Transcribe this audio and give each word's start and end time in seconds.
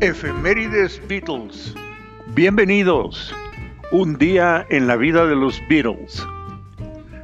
Efemérides 0.00 1.00
Beatles. 1.08 1.74
Bienvenidos. 2.34 3.34
Un 3.92 4.18
día 4.18 4.66
en 4.68 4.86
la 4.86 4.96
vida 4.96 5.24
de 5.24 5.34
los 5.34 5.58
Beatles. 5.70 6.22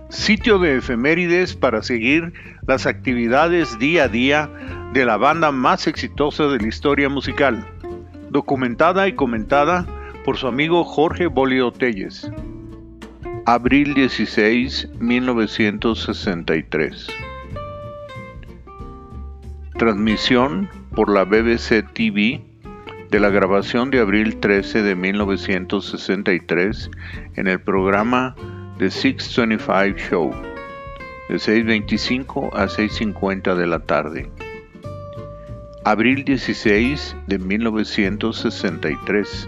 Sitio 0.08 0.58
de 0.58 0.78
efemérides 0.78 1.54
para 1.54 1.82
seguir 1.82 2.32
las 2.66 2.86
actividades 2.86 3.78
día 3.78 4.04
a 4.04 4.08
día 4.08 4.48
de 4.94 5.04
la 5.04 5.18
banda 5.18 5.52
más 5.52 5.86
exitosa 5.86 6.44
de 6.44 6.60
la 6.60 6.66
historia 6.66 7.10
musical. 7.10 7.68
Documentada 8.30 9.06
y 9.06 9.12
comentada 9.12 9.84
por 10.24 10.38
su 10.38 10.46
amigo 10.46 10.82
Jorge 10.82 11.26
Bolio 11.26 11.72
Telles. 11.72 12.32
Abril 13.44 13.92
16, 13.92 14.88
1963. 14.98 17.06
Transmisión 19.76 20.70
por 20.94 21.10
la 21.10 21.24
BBC 21.24 21.84
TV 21.92 22.51
de 23.12 23.20
la 23.20 23.28
grabación 23.28 23.90
de 23.90 24.00
abril 24.00 24.40
13 24.40 24.82
de 24.82 24.96
1963 24.96 26.90
en 27.36 27.46
el 27.46 27.60
programa 27.60 28.34
The 28.78 28.90
625 28.90 29.98
Show, 29.98 30.30
de 31.28 31.34
6.25 31.34 32.48
a 32.54 32.68
6.50 32.68 33.54
de 33.54 33.66
la 33.66 33.80
tarde. 33.80 34.30
Abril 35.84 36.24
16 36.24 37.14
de 37.26 37.38
1963. 37.38 39.46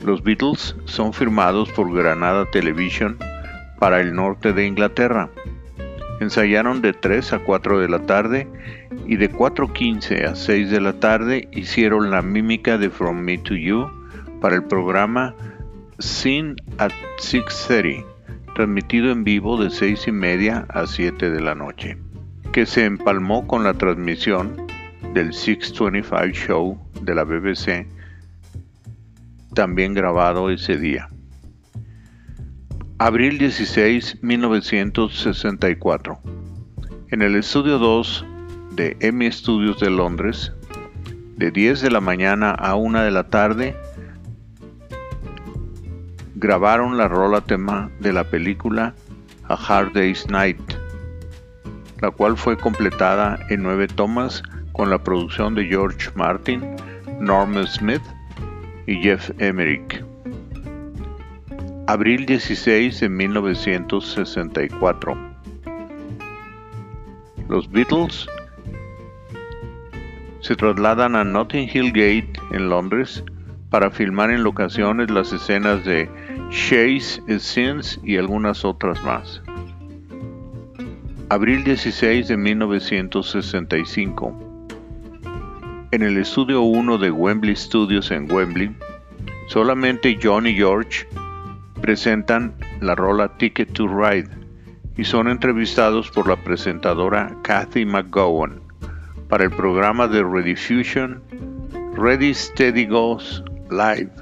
Los 0.00 0.24
Beatles 0.24 0.74
son 0.86 1.12
firmados 1.12 1.70
por 1.70 1.94
Granada 1.94 2.50
Television 2.50 3.16
para 3.78 4.00
el 4.00 4.12
norte 4.12 4.52
de 4.52 4.66
Inglaterra. 4.66 5.30
Ensayaron 6.20 6.80
de 6.80 6.94
3 6.94 7.34
a 7.34 7.38
4 7.40 7.80
de 7.80 7.88
la 7.88 7.98
tarde 8.00 8.48
y 9.06 9.16
de 9.16 9.30
4.15 9.30 10.24
a 10.24 10.34
6 10.34 10.70
de 10.70 10.80
la 10.80 10.94
tarde 10.94 11.48
hicieron 11.52 12.10
la 12.10 12.22
mímica 12.22 12.78
de 12.78 12.88
From 12.88 13.18
Me 13.18 13.36
to 13.38 13.54
You 13.54 13.90
para 14.40 14.56
el 14.56 14.64
programa 14.64 15.34
Scene 15.98 16.56
at 16.78 16.92
6.30, 17.18 18.04
transmitido 18.54 19.10
en 19.10 19.24
vivo 19.24 19.62
de 19.62 19.70
6 19.70 20.08
y 20.08 20.12
media 20.12 20.66
a 20.70 20.86
7 20.86 21.30
de 21.30 21.40
la 21.40 21.54
noche, 21.54 21.98
que 22.52 22.66
se 22.66 22.84
empalmó 22.84 23.46
con 23.46 23.64
la 23.64 23.74
transmisión 23.74 24.66
del 25.12 25.32
625 25.32 26.26
Show 26.32 26.78
de 27.02 27.14
la 27.14 27.24
BBC, 27.24 27.86
también 29.54 29.94
grabado 29.94 30.50
ese 30.50 30.76
día. 30.76 31.08
Abril 32.98 33.36
16, 33.36 34.22
1964. 34.22 36.18
En 37.10 37.20
el 37.20 37.36
estudio 37.36 37.78
2 37.78 38.24
de 38.70 38.96
EMI 39.00 39.30
Studios 39.32 39.78
de 39.80 39.90
Londres, 39.90 40.50
de 41.36 41.50
10 41.50 41.82
de 41.82 41.90
la 41.90 42.00
mañana 42.00 42.52
a 42.52 42.74
1 42.74 43.02
de 43.02 43.10
la 43.10 43.24
tarde, 43.24 43.76
grabaron 46.36 46.96
la 46.96 47.06
rola 47.06 47.42
tema 47.42 47.90
de 48.00 48.14
la 48.14 48.24
película 48.24 48.94
A 49.44 49.56
Hard 49.56 49.92
Day's 49.92 50.26
Night, 50.30 50.72
la 52.00 52.10
cual 52.10 52.38
fue 52.38 52.56
completada 52.56 53.38
en 53.50 53.62
nueve 53.62 53.88
tomas 53.88 54.42
con 54.72 54.88
la 54.88 55.04
producción 55.04 55.54
de 55.54 55.66
George 55.66 56.08
Martin, 56.14 56.62
Norman 57.20 57.66
Smith 57.66 58.00
y 58.86 58.94
Jeff 59.02 59.30
Emerick 59.38 60.05
abril 61.88 62.26
16 62.26 62.98
de 62.98 63.08
1964. 63.08 65.16
Los 67.48 67.70
Beatles 67.70 68.26
se 70.40 70.56
trasladan 70.56 71.14
a 71.14 71.22
Notting 71.22 71.70
Hill 71.72 71.92
Gate 71.92 72.32
en 72.50 72.68
Londres 72.68 73.22
para 73.70 73.92
filmar 73.92 74.32
en 74.32 74.42
locaciones 74.42 75.12
las 75.12 75.32
escenas 75.32 75.84
de 75.84 76.10
Chase 76.50 77.22
Scenes 77.38 78.00
y 78.02 78.16
algunas 78.16 78.64
otras 78.64 79.00
más. 79.04 79.40
Abril 81.28 81.62
16 81.62 82.26
de 82.26 82.36
1965. 82.36 84.72
En 85.92 86.02
el 86.02 86.16
estudio 86.16 86.62
1 86.62 86.98
de 86.98 87.12
Wembley 87.12 87.54
Studios 87.54 88.10
en 88.10 88.28
Wembley, 88.30 88.74
solamente 89.46 90.18
John 90.20 90.48
y 90.48 90.54
George 90.54 91.06
presentan 91.80 92.54
la 92.80 92.94
rola 92.94 93.36
Ticket 93.36 93.72
to 93.72 93.86
Ride 93.86 94.28
y 94.96 95.04
son 95.04 95.28
entrevistados 95.28 96.10
por 96.10 96.28
la 96.28 96.36
presentadora 96.36 97.36
Kathy 97.42 97.84
McGowan 97.84 98.60
para 99.28 99.44
el 99.44 99.50
programa 99.50 100.08
de 100.08 100.22
Rediffusion 100.22 101.22
Ready 101.96 102.34
Steady 102.34 102.86
Goes 102.86 103.42
Live, 103.70 104.12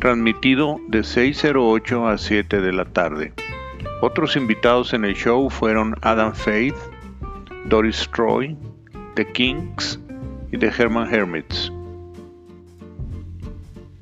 transmitido 0.00 0.78
de 0.88 1.00
6.08 1.00 2.12
a 2.12 2.18
7 2.18 2.60
de 2.60 2.72
la 2.72 2.84
tarde. 2.84 3.32
Otros 4.00 4.36
invitados 4.36 4.92
en 4.92 5.04
el 5.04 5.14
show 5.14 5.48
fueron 5.48 5.96
Adam 6.02 6.34
Faith, 6.34 6.76
Doris 7.66 8.08
Troy, 8.14 8.56
The 9.14 9.26
Kings 9.32 9.98
y 10.52 10.58
The 10.58 10.66
Herman 10.66 11.12
Hermits. 11.12 11.72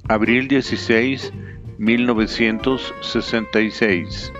Abril 0.09 0.49
16 0.49 1.32
1966. 1.82 4.32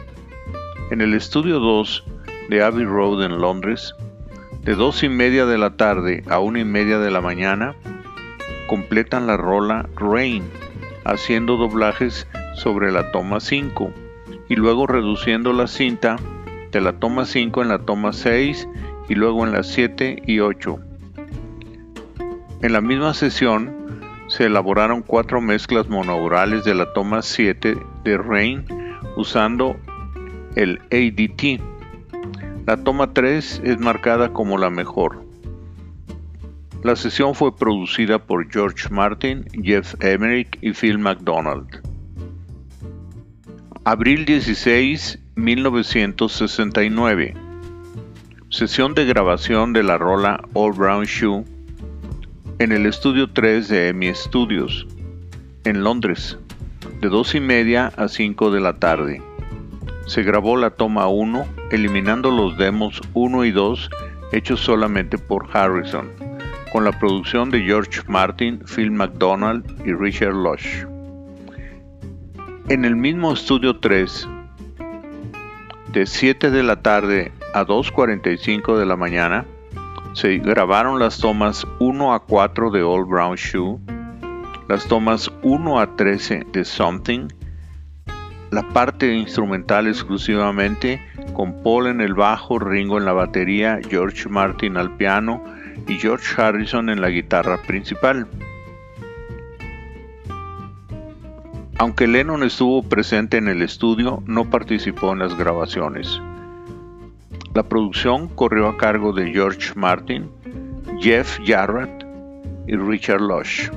En 0.93 1.01
el 1.01 1.13
estudio 1.13 1.59
2 1.59 2.05
de 2.49 2.63
Abbey 2.63 2.85
Road 2.85 3.25
en 3.25 3.41
Londres, 3.41 3.97
de 4.63 4.77
dos 4.77 5.03
y 5.03 5.09
media 5.09 5.45
de 5.45 5.59
la 5.59 5.77
tarde 5.77 6.23
a 6.29 6.39
una 6.39 6.61
y 6.61 6.65
media 6.65 7.01
de 7.01 7.11
la 7.11 7.21
mañana, 7.21 7.75
completan 8.69 9.27
la 9.27 9.37
rola 9.37 9.89
Rain, 9.97 10.45
haciendo 11.05 11.57
doblajes 11.57 12.29
sobre 12.55 12.93
la 12.93 13.11
toma 13.11 13.41
5 13.41 13.91
y 14.49 14.55
luego 14.55 14.87
reduciendo 14.87 15.53
la 15.53 15.67
cinta 15.67 16.15
de 16.71 16.81
la 16.81 16.93
toma 16.93 17.25
5 17.25 17.61
en 17.61 17.69
la 17.71 17.81
toma 17.81 18.13
6 18.13 18.69
y 19.09 19.17
luego 19.17 19.45
en 19.45 19.51
las 19.51 19.67
7 19.67 20.23
y 20.29 20.39
8. 20.39 20.79
En 22.63 22.73
la 22.73 22.81
misma 22.81 23.15
sesión, 23.15 23.83
se 24.33 24.47
elaboraron 24.47 25.03
cuatro 25.03 25.41
mezclas 25.43 25.91
monourales 25.91 26.65
de 26.65 26.75
la 26.75 26.95
toma 26.95 27.21
7 27.21 27.77
de 28.03 28.17
Rain 28.17 28.65
usando 29.15 29.77
el 30.57 30.81
ADT. 30.91 31.61
La 32.67 32.83
toma 32.83 33.13
3 33.13 33.61
es 33.63 33.79
marcada 33.79 34.33
como 34.33 34.57
la 34.57 34.71
mejor. 34.71 35.23
La 36.83 36.97
sesión 36.97 37.35
fue 37.35 37.55
producida 37.55 38.21
por 38.21 38.51
George 38.51 38.89
Martin, 38.89 39.45
Jeff 39.63 39.95
Emerick 40.01 40.57
y 40.63 40.73
Phil 40.73 40.99
McDonald. 40.99 41.83
Abril 43.85 44.25
16, 44.25 45.19
1969. 45.35 47.35
Sesión 48.49 48.95
de 48.95 49.05
grabación 49.05 49.75
de 49.75 49.83
la 49.83 49.99
rola 49.99 50.43
All 50.55 50.73
Brown 50.73 51.05
Shoe 51.05 51.45
en 52.63 52.71
el 52.71 52.87
estudio 52.87 53.29
3 53.29 53.69
de 53.69 53.89
EMI 53.89 54.15
Studios, 54.15 54.87
en 55.65 55.83
Londres, 55.83 56.39
de 57.01 57.09
2 57.09 57.35
y 57.35 57.41
media 57.41 57.93
a 57.97 58.07
5 58.07 58.53
de 58.53 58.61
la 58.61 58.75
tarde. 58.75 59.21
Se 60.07 60.23
grabó 60.23 60.57
la 60.57 60.71
toma 60.71 61.09
1, 61.09 61.45
eliminando 61.73 62.31
los 62.31 62.57
demos 62.57 63.01
1 63.15 63.45
y 63.47 63.51
2 63.51 63.91
hechos 64.31 64.61
solamente 64.61 65.19
por 65.19 65.49
Harrison, 65.53 66.09
con 66.73 66.85
la 66.85 66.93
producción 66.93 67.51
de 67.51 67.63
George 67.63 68.03
Martin, 68.07 68.61
Phil 68.61 68.93
McDonald 68.93 69.65
y 69.85 69.93
Richard 69.93 70.35
Lush. 70.35 70.85
En 72.69 72.85
el 72.85 72.95
mismo 72.95 73.33
estudio 73.33 73.81
3, 73.81 74.29
de 75.93 76.07
7 76.07 76.53
de 76.53 76.63
la 76.63 76.81
tarde 76.81 77.33
a 77.55 77.67
2.45 77.67 78.79
de 78.79 78.87
la 78.87 78.95
mañana, 78.95 79.47
se 80.15 80.39
grabaron 80.39 80.99
las 80.99 81.19
tomas 81.19 81.67
1 81.79 82.13
a 82.13 82.21
4 82.21 82.71
de 82.71 82.83
All 82.83 83.05
Brown 83.05 83.37
Shoe, 83.37 83.79
las 84.69 84.87
tomas 84.87 85.31
1 85.43 85.81
a 85.81 85.97
13 85.97 86.47
de 86.53 86.65
Something, 86.65 87.29
la 88.51 88.63
parte 88.69 89.15
instrumental 89.15 89.87
exclusivamente 89.89 91.01
con 91.33 91.63
Paul 91.63 91.87
en 91.87 92.01
el 92.03 92.15
bajo, 92.15 92.59
Ringo 92.59 92.99
en 92.99 93.07
la 93.07 93.13
batería, 93.13 93.79
George 93.89 94.29
Martin 94.29 94.77
al 94.77 94.97
piano 94.97 95.43
y 95.89 95.95
George 95.95 96.41
Harrison 96.41 96.91
en 96.91 97.01
la 97.01 97.09
guitarra 97.09 97.63
principal. 97.63 98.29
Aunque 101.79 102.07
Lennon 102.07 102.43
estuvo 102.45 102.83
presente 102.83 103.39
en 103.39 103.49
el 103.49 103.63
estudio, 103.63 104.23
no 104.27 104.51
participó 104.51 105.13
en 105.13 105.21
las 105.21 105.37
grabaciones. 105.37 106.21
La 107.55 107.63
producción 107.63 108.29
corrió 108.29 108.67
a 108.67 108.79
cargo 108.79 109.13
de 109.13 109.31
George 109.31 109.73
Martin, 109.75 110.31
Jeff 111.01 111.39
Jarrett 111.45 112.07
y 112.67 112.77
Richard 112.77 113.21
Lush. 113.21 113.69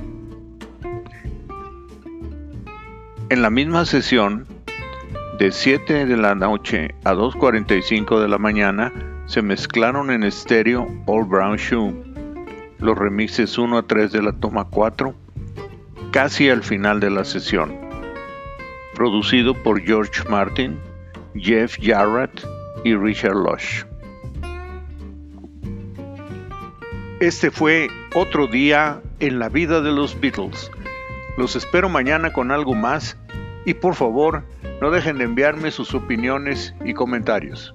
En 3.28 3.42
la 3.42 3.50
misma 3.50 3.84
sesión, 3.84 4.46
de 5.38 5.52
7 5.52 6.06
de 6.06 6.16
la 6.16 6.34
noche 6.34 6.94
a 7.04 7.12
2.45 7.12 8.18
de 8.18 8.28
la 8.28 8.38
mañana, 8.38 8.90
se 9.26 9.42
mezclaron 9.42 10.10
en 10.10 10.22
estéreo 10.22 10.86
All 11.04 11.26
Brown 11.26 11.56
Shoe, 11.56 11.92
los 12.78 12.96
remixes 12.96 13.58
1 13.58 13.76
a 13.76 13.82
3 13.82 14.10
de 14.10 14.22
la 14.22 14.32
toma 14.32 14.64
4, 14.70 15.14
casi 16.12 16.48
al 16.48 16.62
final 16.62 16.98
de 17.00 17.10
la 17.10 17.24
sesión. 17.24 17.76
Producido 18.94 19.52
por 19.52 19.82
George 19.82 20.26
Martin, 20.30 20.78
Jeff 21.34 21.76
Jarrett 21.78 22.55
y 22.86 22.94
Richard 22.94 23.34
Lush. 23.34 23.82
Este 27.18 27.50
fue 27.50 27.88
otro 28.14 28.46
día 28.46 29.02
en 29.18 29.40
la 29.40 29.48
vida 29.48 29.80
de 29.80 29.90
los 29.90 30.20
Beatles. 30.20 30.70
Los 31.36 31.56
espero 31.56 31.88
mañana 31.88 32.32
con 32.32 32.52
algo 32.52 32.74
más 32.74 33.18
y 33.64 33.74
por 33.74 33.96
favor 33.96 34.44
no 34.80 34.92
dejen 34.92 35.18
de 35.18 35.24
enviarme 35.24 35.72
sus 35.72 35.94
opiniones 35.94 36.76
y 36.84 36.94
comentarios. 36.94 37.74